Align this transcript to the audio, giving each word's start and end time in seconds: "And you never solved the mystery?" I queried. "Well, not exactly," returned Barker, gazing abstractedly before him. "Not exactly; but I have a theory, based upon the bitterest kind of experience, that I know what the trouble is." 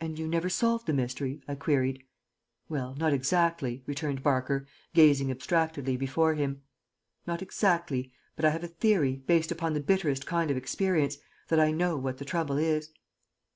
"And 0.00 0.18
you 0.18 0.26
never 0.26 0.48
solved 0.48 0.86
the 0.86 0.92
mystery?" 0.92 1.40
I 1.46 1.54
queried. 1.54 2.02
"Well, 2.68 2.96
not 2.96 3.12
exactly," 3.12 3.84
returned 3.86 4.20
Barker, 4.20 4.66
gazing 4.94 5.30
abstractedly 5.30 5.96
before 5.96 6.34
him. 6.34 6.62
"Not 7.24 7.40
exactly; 7.40 8.10
but 8.34 8.44
I 8.44 8.50
have 8.50 8.64
a 8.64 8.66
theory, 8.66 9.14
based 9.14 9.52
upon 9.52 9.74
the 9.74 9.80
bitterest 9.80 10.26
kind 10.26 10.50
of 10.50 10.56
experience, 10.56 11.18
that 11.50 11.60
I 11.60 11.70
know 11.70 11.96
what 11.96 12.18
the 12.18 12.24
trouble 12.24 12.56
is." 12.58 12.90